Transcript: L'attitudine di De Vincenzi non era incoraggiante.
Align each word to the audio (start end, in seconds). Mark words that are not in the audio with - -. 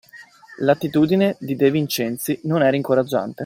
L'attitudine 0.61 1.35
di 1.39 1.55
De 1.55 1.69
Vincenzi 1.69 2.39
non 2.45 2.63
era 2.63 2.75
incoraggiante. 2.75 3.39